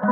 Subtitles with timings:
[0.00, 0.06] こ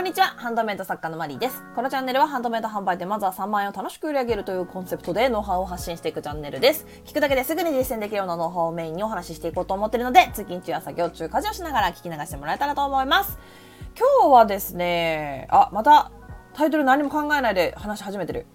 [0.00, 1.64] んにちは、ハンドメイド作家のマリーです。
[1.74, 6.84] このチャンネルはハンドメイド販売でまずは3万円を楽しく売り上げるというコンセプトでノウハウを発信していくチャンネルです。
[7.06, 13.38] 聞くだけですぐに実践できるようなノウハウをメインにお話ししていこうと思っているので、通勤中や作業中、家事をしながら聞き流してもらえたらと思います。
[13.98, 16.12] 今日はですね、あ、また
[16.52, 18.46] タイトル何も考えないで話し始めてる。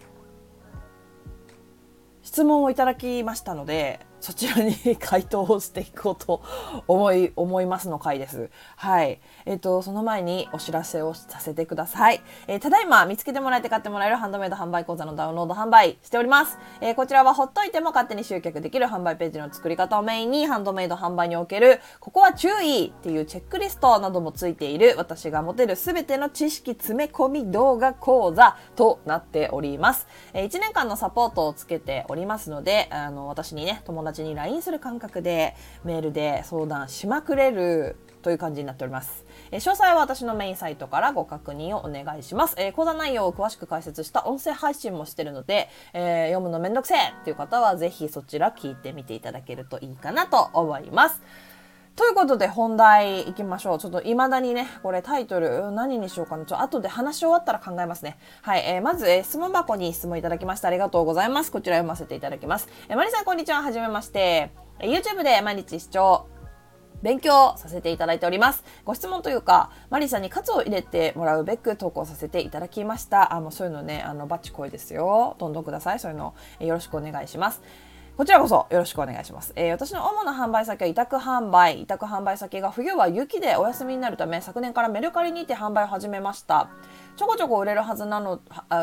[2.34, 6.42] 質問をいただきましたので、そちらに回答をしていこうと
[6.88, 8.50] 思い、思いますの回です。
[8.78, 9.20] はい。
[9.46, 12.22] えっ、ー、と、その前にお知らせをさせてください。
[12.48, 16.58] えー、ただいま見つけてもらえて買ってもらえるハンドメイド販売講座のダウンロード販売しております。
[16.80, 30.08] えー、こちらはほっといても勝手に集客できる販売ページの作り方をメインにハンドメイド販売における、ここは注意っていうチェックリストなどもついている私が持てるすべての知識詰め込み動画講座となっております。
[30.34, 39.26] え1年間のサポートをつけておりますので、あの、私にね、友達達に LINE する感覚でメールで相談しまくれるという感じになっております。
[39.52, 42.56] え詳細は私のメインサイトからご確認をお願いします。
[42.58, 51.22] え講座内容を詳しく解説した音声配信もしてるので、えー、読むのめんどくせえっていう方はぜひそちら聞いてみていただけるといいかなと思います。
[51.96, 53.80] ということで本題いきましょう。
[53.80, 56.46] ちょっと未だにね、これタイトル何にしようかな。
[56.46, 58.18] ちょっと後で話し終わったら考えますね。
[58.42, 58.64] はい。
[58.66, 61.52] えー、まず、えー、質問箱に質問いただきましてありがとうございます。
[61.52, 62.68] こちら読ませていただきます。
[62.90, 63.62] えー、マリさんこんにちは。
[63.62, 64.50] はじめまして。
[64.80, 66.26] YouTube で毎日視聴、
[67.04, 68.64] 勉強させていただいております。
[68.86, 73.36] ご質問というか、マリさんにカツを入れてもらうべく投稿させていただきました。
[73.36, 75.36] あ、もうそういうのね、あの、バッチ声ですよ。
[75.38, 76.00] どんどんください。
[76.00, 77.62] そういうの、えよろしくお願いします。
[78.16, 79.54] こちらこそよろしくお願いします。
[79.56, 81.82] えー、私の主な販売先は委託販売。
[81.82, 86.70] 委託販売先が冬は雪でお休みになるため、昨年からメルカリにて販売を始めました。
[87.16, 88.40] ちょこちょこ売れるはずなの、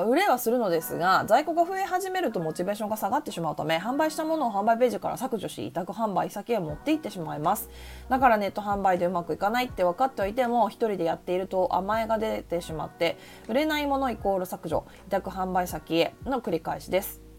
[0.09, 7.71] 売れはするのですが、在庫が増え始めるとモチベーションが下がってしまうため、販売したものを販売ページから削除し、委託販売先へ持って行ってしまいます。
[8.09, 13.17] だからネット販売でうまくいかないって分かっておいても、一人でやっていると甘えが出てしまって、
[13.47, 17.30] 売れないものイコール削除、委託販売先への繰り返しです。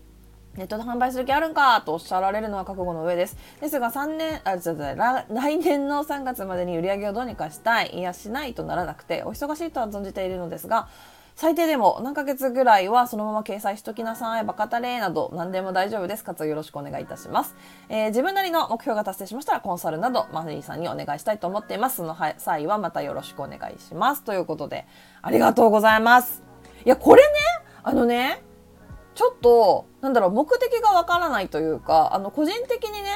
[0.58, 3.38] ネットで販売する気あるんかとおっしゃられるのは覚悟の上です。
[3.62, 10.90] ですが3年、あ、ちょっと来年の3月までに売り上げをどうにかしたい、いやしないとならなくて、お忙しいとは存じているのですが、
[11.36, 16.24] 最低でも何ヶ月ぐらいはそのまま掲載しときなさい、バカタレーなど何でも大丈夫です。
[16.24, 17.56] 活用よろしくお願いいたします。
[17.88, 21.98] えー、自分なりの目標が達成しましたらコンサルなどマフリーさんにお願いしたいと思っています。
[21.98, 24.24] その際はまたよろしくお願いします。
[24.24, 24.86] ということで、
[25.22, 26.44] ありがとうございます。
[26.86, 27.30] いや、これね、
[27.84, 28.44] あのね、
[29.22, 33.12] ちょっと、なんだろう、目的がわからないというか、あの、個人的にね、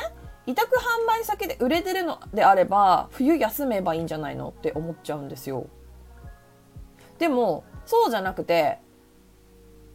[0.45, 5.65] 委託販売先で売れてるのであれば、冬休めばいいんじゃないのって思っちゃうんですよ。
[7.17, 8.77] でも、そうじゃなくて、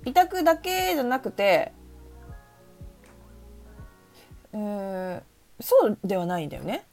[0.04, 1.70] 委託だけじゃなくて、
[4.52, 6.88] えー、そうではないんだよね。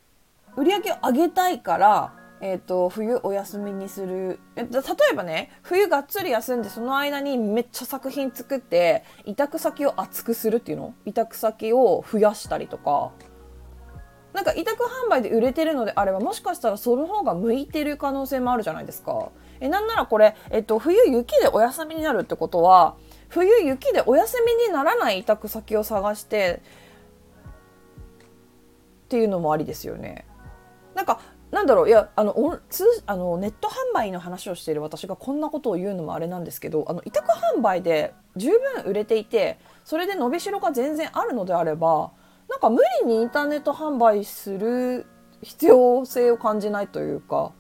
[0.56, 4.68] 売り上げを上げたいからえーと、冬お休みにする例
[5.12, 10.94] えばね冬がっつり休んでその間にめっちゃ作品作って委託先を厚くするっていうの？
[11.06, 13.12] 委託先を増やしたりとか
[14.34, 19.32] なんか委託販売で売れてるのであればもしかしたらその方が向いてる可能性もあるじゃないですか。
[19.60, 22.98] えなんならこれ、えっと、冬雪でお休みになるってことは
[23.30, 26.62] 冬雪でお休みにならない委託先を探して
[29.06, 30.28] っていうのもありですよね。
[30.94, 31.20] なんか
[31.52, 42.12] なんだろういやあのオン通あのネット販売の話をしている私がこんなことを言うのもあれなんですけどあの委託販売で十分売れていてそれで伸びしろが全然あるのであれば
[42.50, 45.06] なんか無理にインターネット販売する
[45.42, 47.54] 必要性を感じないというか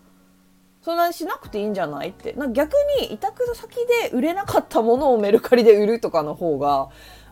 [0.82, 6.90] そんなにしなくていいんじゃないってな逆に委託先で売れなかったものをメルカリで売るとかの方が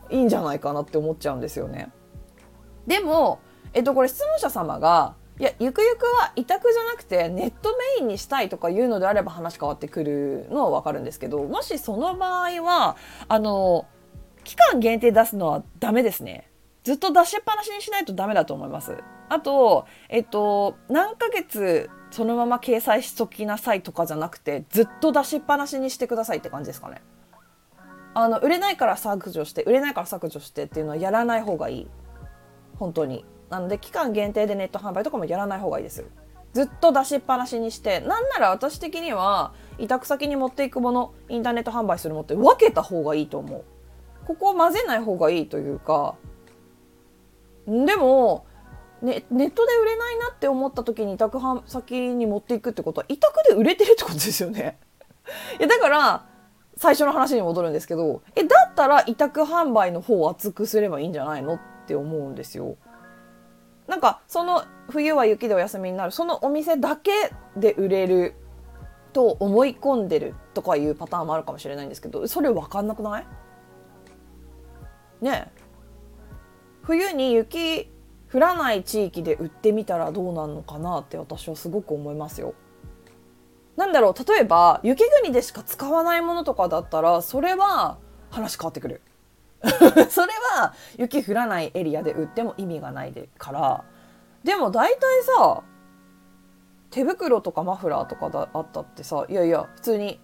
[0.09, 1.89] いいんじゃないかなって思っちゃうんですよね。
[2.85, 3.39] でも、
[3.73, 12.95] えっと、これ質問者様がいやゆくゆくは委託じゃなくてネットメインにしたいとかいうのであれば話変わってくるのは分かるんですけどもしその場合は
[13.27, 13.85] あの
[14.45, 16.49] 期間限定出すのはダメですね。
[16.83, 18.95] ずっと出しっぱなしにしないとダメだと思います。
[19.27, 27.01] あとえっと何ヶ月そのまま掲載しときなさいとかじゃなくてずっと出しっぱなしにしてくださいって感じですかね。
[28.13, 31.87] あの売れないから削除して売れないから削除してっていうのはやらない方がいい。
[32.77, 33.25] 本当に。
[33.49, 36.05] なので期間限定でネット販売とかもやらない方がいいです
[36.53, 43.65] ずっと出しっぱなしにしてなんなら私的には委託先に持っていくものインターネット販売するものって分けた方がいいと思う。
[44.25, 46.15] ここを混ぜない方がいいというか。
[47.67, 48.45] でも、
[49.01, 54.79] ね、ネットで売れないなって思った時に委託先に持っていくってことは委託で売れてるってことですよね。
[55.59, 56.25] いやだから
[56.77, 62.75] 最初の話に戻るんですけどえだったら委託販売の方を厚くすればいいんじゃないのっって思うんですよ。
[63.95, 68.35] なんかその冬は雪でお休みになるそのお店だけで売れる
[69.13, 73.27] と思い込んでるとかいうパターンもあるかもしれないんですけどそれ分かんなくない？
[75.21, 75.49] ね
[76.83, 77.89] 冬に雪
[78.33, 82.53] 降らない地域で売ってみたらどうなるのかなって私はすごく思いますよ。
[83.77, 87.97] なんだろう例えば雪国でしか使わないものとかだったらそれは
[88.29, 89.01] 話変わってくる。
[90.09, 93.83] それは雪降らないエリアで売っても意味がないでから
[94.43, 95.63] でも大体さ
[96.91, 100.21] 手袋とかマフラーとかだあったってさいやいや普通に、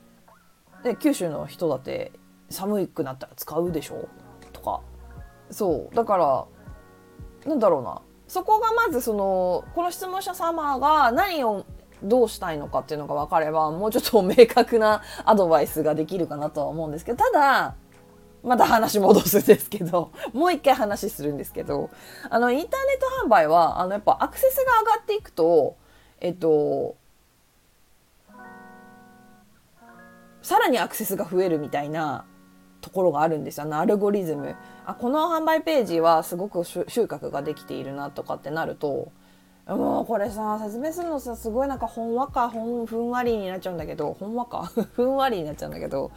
[0.83, 2.11] ね、九州の人だって
[2.51, 4.07] 寒くなったら使うでしょ
[4.53, 4.81] とか。
[5.49, 5.95] そう。
[5.95, 6.45] だから
[7.45, 8.01] なんだろうな。
[8.27, 11.65] そこがまずそのこの質問者様が何を
[12.03, 17.75] どうしたいのかっていうのが分かればもうちょっと明確なアドバイスができるかなとは思うんですけどただ
[18.43, 21.89] また話戻すんですけど、もう一回話するんですけど、
[22.29, 25.75] あの、インターネット販売は、あの、やっぱアクセスが上がっていくと、
[26.19, 26.95] えっと、
[30.41, 32.25] さらにアクセスが増えるみたいな
[32.81, 33.65] ところがあるんですよ。
[33.65, 34.55] あの、アルゴリズム。
[34.85, 39.11] あ、この販売ページはすごく収穫ができているなとかってなると、
[39.67, 44.63] もうこれさ説明するのさすごいなんかほんわかほんふんわりになっちゃうんだけどほんわか？
[44.93, 46.11] ふんわりになっちゃうんだけど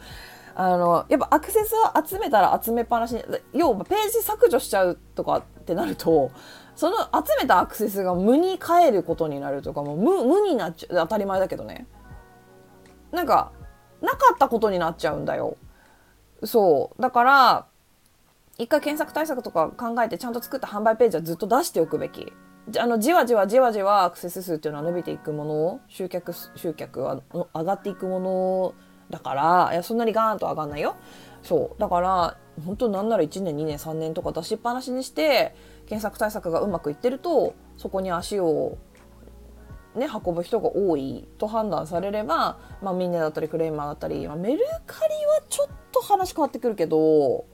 [0.57, 3.17] あのやっぱアクセスを集めたら集めっぱなし
[3.53, 6.31] 要はページ削除しちゃうとかってなると
[6.75, 11.87] その集めたアクセスが無に変えることになるとかもう無無になっちゃう当たり前だけどね。
[13.11, 13.51] なんか
[14.01, 15.57] なかったことになっちゃうんだよ。
[16.43, 17.01] そう。
[17.01, 17.65] だから
[18.57, 22.31] 一回検索対策とか考えてちゃんと作った販売ページはずっと出しておくべき。
[22.79, 27.21] あのじわじわじわじわアクセス数っていうのは伸びていくもの集客集客は
[27.53, 28.73] 上がっていくもの
[29.09, 30.95] だからいやそんなにガーンと上がんないよ。
[31.43, 31.79] そう。
[31.79, 35.55] だから本当なんなら1年2年3年とか出しっぱなしにして
[35.87, 38.77] 検索対策がうまくいってるとそこに足を
[39.95, 47.45] ね、運ぶ人が多いと判断されれば、まあ、ミネだったりクレーマーだったり、まあ、メルカリはちょっと話変わってくるけど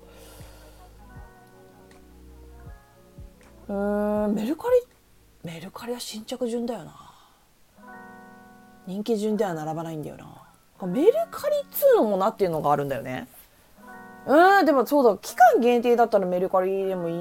[3.68, 4.82] うんメルカリ
[5.44, 7.12] メルカリは新着順だよな。
[8.86, 10.41] 人気順では並ばないんだよな。
[10.88, 13.28] メルカリっつうのもなっていうのがあるんだよね。
[14.26, 17.12] うん、でもそうだ、期間限定だったらメルカリでもい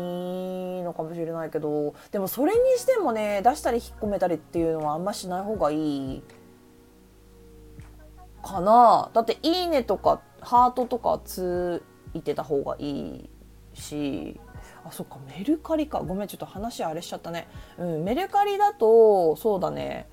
[0.81, 6.23] いのかもしれないけど、でもそれにしてもね、出したり引っ込めたりっていうのはあんましない方がいい
[8.43, 9.11] かな。
[9.15, 13.31] だって、いいねとか、ハートとかついてた方がいい
[13.75, 14.39] し、
[14.85, 16.01] あ、そっか、メルカリか。
[16.01, 17.49] ごめん、ちょっと話あれしちゃったね。
[17.79, 20.07] うん、メルカリだと、そうだね。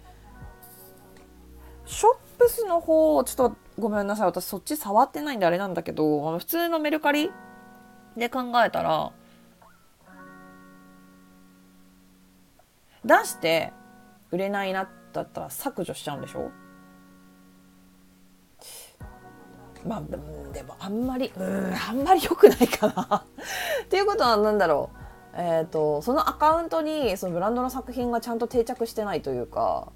[1.86, 4.26] ショップスの方ちょっとごめんなさい。
[4.28, 7.32] 私そっち触ってないんであれなんだけど普通のメルカリ
[8.16, 9.12] で考えたら
[13.06, 13.72] 出して
[14.32, 16.52] 売れないなだったら削除しちゃうんでしょ？
[19.86, 23.26] まあでもあんまりうんあんまり良くないかな。
[23.86, 24.98] っていうことは何だろう。
[25.40, 29.92] えっ、ー、とそのアカウントにそのブランドの作品がちゃんと定着してないというか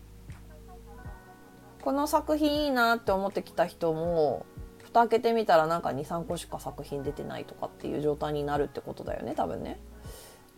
[1.81, 4.45] この作品いいなって思ってきた人も
[4.83, 9.80] 蓋開けてみたらなんか23個しか作品出てないとかっていう状態になるってことだよね多分ね。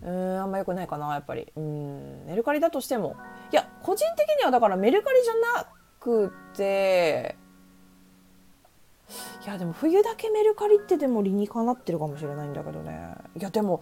[0.02, 1.52] うんあんま良くないかなやっぱり。
[1.56, 3.16] うんメルカリだとしても。
[3.52, 5.68] いや個人的にはだからメルカリじゃな
[6.00, 7.36] くて
[9.45, 13.16] いやでも冬だけメルカリってでも理にかなってるかもしれないんだけどね。
[13.38, 13.81] いやでも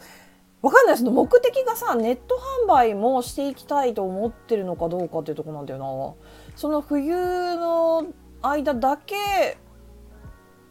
[0.61, 0.97] わかんない。
[0.97, 6.55] その目的がさネット販売もしていきたいと思ってるのかどうかっていうとこなんだよな。
[6.55, 7.15] その冬
[7.55, 8.05] の
[8.41, 9.57] 間だけ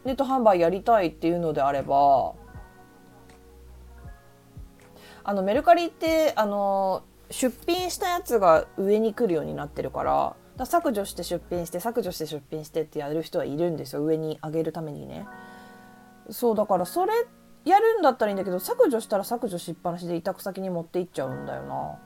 [0.05, 2.33] ネット販売やりたいっていうのであれば
[5.23, 14.03] あのメルカリってあの出品したやつが上に来るようになってるからだ削除して出品して削除して出品してってやる人はいるんですよ。
[14.03, 15.27] 上に上げるためにね。
[16.29, 21.99] そうだからそれってやるんだったらいいんだけど削除したら削除しっぱなしで委託先に持っていっちゃうんだよな。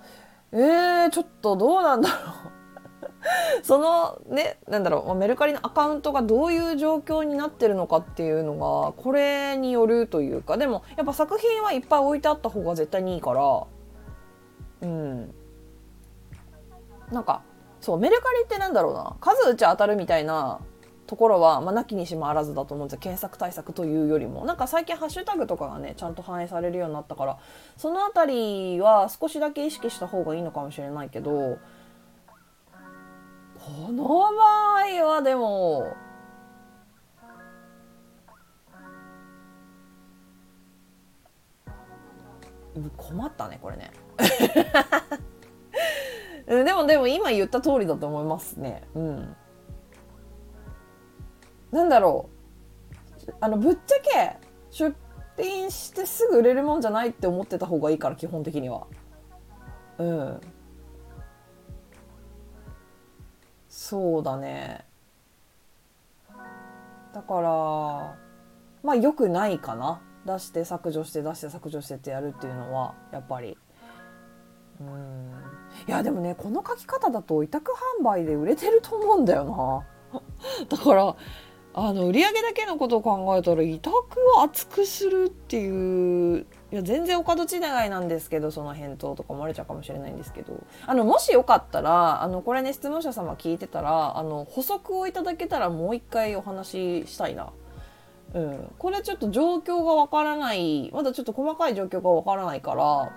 [0.51, 2.55] えー、ちょっとどうなんだろう。
[3.63, 10.57] そのねなんだろうメルカリのアカウントがどういう状況になってるのかっていうのがこれによるというか。
[10.57, 13.63] でもやっぱ作品はいっぱい置いてあった方が絶対にいいから。
[14.81, 15.33] うん。
[17.11, 17.41] なんか
[17.79, 19.15] そうメルカリってなんだろうな。
[19.21, 20.59] 数打ち当たるみたいな
[21.07, 22.99] ところは、まあ、なきにしもあらずだと思うんですよ。
[22.99, 24.45] 検索対策というよりも。
[24.45, 27.37] なんか最近ハッシュタグとかがねちゃんと反映されるようになったから。
[27.77, 31.57] その辺りは少しだけ意識した方がいいのかもしれないけど。
[33.59, 35.95] この場合はでも
[42.97, 43.91] 困ったねこれね。
[46.47, 48.83] でもでも今言った通りだと思いますね。
[48.93, 49.35] うん。
[51.75, 52.29] なんだろ
[53.27, 53.33] う。
[53.41, 54.37] あのぶっちゃけ
[54.71, 54.95] 出
[55.37, 58.87] 品してすぐ売れるもんじゃないって思ってた方がいいから基本的には。
[59.97, 60.41] うん。
[63.67, 64.85] そうだね。
[67.13, 67.49] だから
[68.81, 70.01] まあよくないかな。
[70.25, 73.57] 出して削除して出して削除してってやるっていうのはやっぱり。
[74.79, 75.31] うん。
[75.87, 79.85] いやでもねこの書き方だと委託販売で売れてると思うんだよな。
[80.69, 81.15] だから
[81.77, 83.93] あの売上だけのことを考えたら委託
[84.37, 90.53] を厚くするっていういや全然お門違いなんですけどその返答とか思われちゃうかもしれないんですけど。
[90.87, 97.51] あのもしよかったらあのこれね質問者様聞いてたらあの補足をいただけたらもう一回お話ししたいな。
[98.33, 100.89] うん、これちょっと状況がわからない。
[100.93, 103.11] まだちょっと細かい状況がわからないから。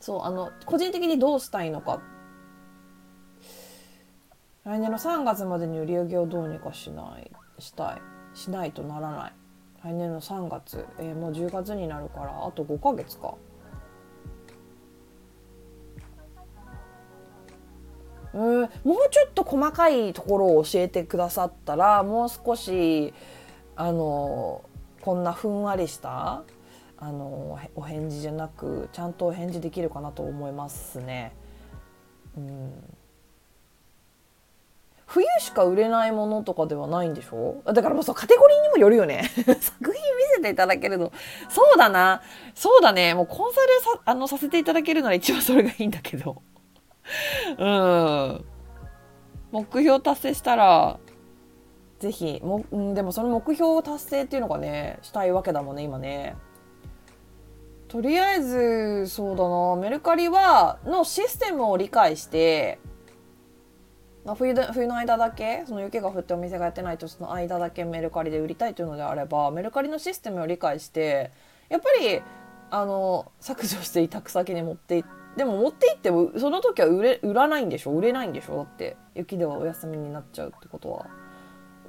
[0.00, 2.00] そうあの個人的にどうしたいのか。
[4.64, 7.30] 来年の3月までに売り上げをどうにかしない。
[7.62, 8.02] したい
[8.34, 9.32] しないとならない。
[9.82, 13.34] 来年の3月、えー、もう10月になるからあと5ヶ月か。
[18.34, 18.70] うんもう
[19.10, 23.12] ちょっと細かいところを教えてくださったらもう少し
[23.76, 24.62] あの
[25.02, 26.42] こんなふんわりした
[26.96, 31.34] あのお返事じゃなくちゃんとお返事できるかなと思いますね。
[32.38, 32.72] うん。
[35.12, 37.60] 冬しか売れないものとかではないんでしょ？
[37.66, 39.28] だからもうそうカテゴリーにもよるよね。
[39.60, 39.98] 作品見
[40.36, 41.12] せていただけるの。
[41.50, 42.22] そうだな。
[42.54, 43.12] そうだね。
[43.12, 46.40] もうコンサルさあのさせていただけるなら一番それがいいんだけど。
[47.58, 48.44] うん。
[49.50, 50.98] 目標達成したら
[51.98, 56.36] ぜひも、うん、でもその目標達成っていうのがねしたいわけだもんね今ね。
[57.88, 59.76] とりあえずそうだな。
[59.76, 62.78] メルカリはのシステムを理解して、
[64.36, 71.32] 冬で冬の間だけその雪が降ってお店がやってないとその間だけメルカリで売りたいというのであればメルカリのシステムを理解して
[71.68, 72.22] やっぱり
[72.70, 77.92] あの削除して委託先に持っていってでも持って行ってもその時は売れ売らないんでしょ？
[77.92, 78.56] 売れないんでしょ？
[78.56, 81.06] だって雪ではお休みになっちゃうってことは。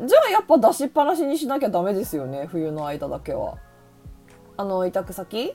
[0.02, 3.58] じゃあやっぱ出しっぱなしにしなきゃダメですよね冬の間だけは。
[4.56, 5.54] あの委託先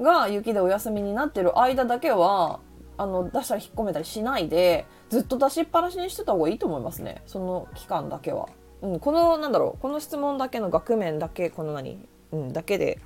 [0.00, 2.60] が雪でお休みになってる間だけは
[2.96, 7.20] あの出したら引っ込めたりしないでずっと出しっぱなしにしてた方がいいと思いますね。
[7.26, 8.48] その期間だけは、
[8.80, 9.82] うん、このなんだろう。
[9.82, 12.98] この質問だけの額面だけこの何、うん、だけで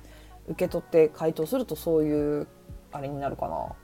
[0.47, 2.47] 受け取って回答するとそういう
[2.93, 3.75] あれになるかな。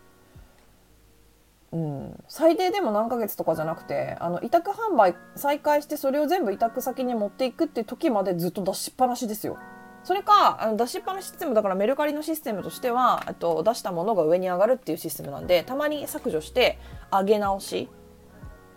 [1.74, 9.58] うん、最低でも何ヶ月とかじゃなくてあの委託販売再開してそれを全部委託先に持っていくっていう時までずっと出しっぱなしですよ。
[10.06, 16.80] それかあの出しっぱなしシステムだからメルカリのシステムとしてはと出したものが上に上がるっていうシステムなんでたまに削除して
[17.12, 17.90] 上げ直し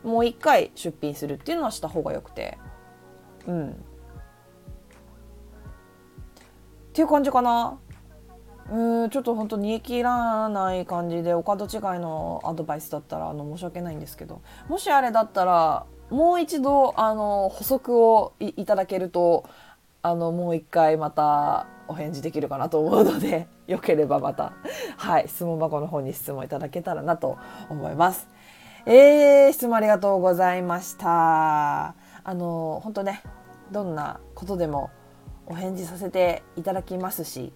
[0.07, 2.57] もう一回出品するっていうのはした方がよくて。
[3.47, 3.71] うん。
[3.71, 3.75] っ
[6.93, 7.79] ていう感じかな。
[8.71, 14.43] うんちょっと本当煮え切らない感じでお門違いのアドバイスだったらあの申し訳ないんですけど。
[14.69, 19.49] もしあれだったらもう一度あの補足をいただけると
[20.03, 24.53] あのもう一回またお返事できるかなと思うのでよければまた
[24.97, 28.29] はい質問箱の方に質問いただけたらなと思います。
[28.88, 31.97] えー、質問ありがとうございました。
[32.28, 33.23] あの本当ね
[33.73, 34.90] どんなことでも
[35.47, 37.52] お返事させていただきますし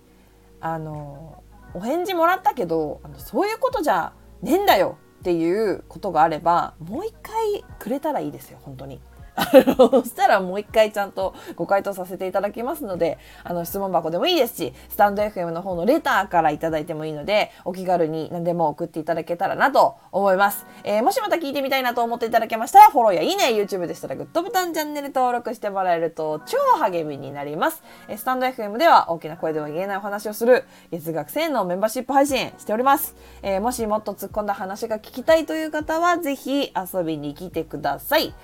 [0.60, 9.00] あのお返事もらったけどあのそういうことじゃねえんだよっていうことがあればもう一回くれたらいいですよ本当に。
[9.36, 20.66] そしたらもう一回ちゃんとご回答させていただきますので、あの質問箱でもいいですし、スタンド FM の方のレターからいただいてもいいので、お気軽に何でも送っていただけたらなと思います。
[20.84, 27.82] えー、もしまた聞いてみたいなと思っていただけましたら、フォローやいいね、YouTube でしたらグッドボタン、チャンネル登録してもらえると超励みになります。
[28.08, 33.14] えー、スタンド FM では大きな声では言えないお話をする月額1000円のメンバーシップ配信しております。
[33.42, 38.34] えー、もしもっと突っ込んだ話が聞きたいという方は、ぜひ遊びに来てください。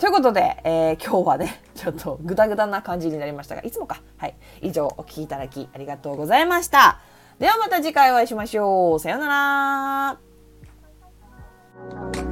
[0.00, 4.00] ということで、えー、今日はね、 ちょっとグダグダな感じになりましたが、いつもか。
[4.16, 4.34] はい。
[4.62, 7.00] 以上、お聴きいただきありがとうございました。
[7.38, 8.98] ではまた次回お会いしましょう。
[8.98, 10.18] さような
[12.24, 12.29] ら。